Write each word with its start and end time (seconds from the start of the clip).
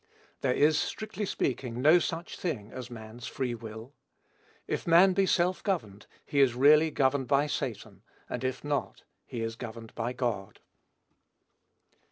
There 0.39 0.55
is, 0.55 0.79
strictly 0.79 1.27
speaking, 1.27 1.79
no 1.79 1.99
such 1.99 2.35
thing 2.39 2.71
as 2.71 2.89
man's 2.89 3.27
free 3.27 3.53
will. 3.53 3.93
If 4.65 4.87
man 4.87 5.13
be 5.13 5.27
self 5.27 5.61
governed, 5.61 6.07
he 6.25 6.39
is 6.39 6.55
really 6.55 6.89
governed 6.89 7.27
by 7.27 7.45
Satan; 7.45 8.01
and 8.27 8.43
if 8.43 8.63
not, 8.63 9.03
he 9.27 9.41
is 9.41 9.55
governed 9.55 9.93
by 9.93 10.13
God. 10.13 10.59